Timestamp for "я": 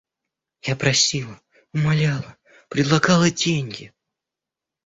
0.63-0.75